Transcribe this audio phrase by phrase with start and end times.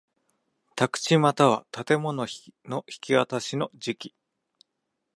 [0.75, 2.25] 宅地又は建物
[2.65, 4.15] の引渡しの時期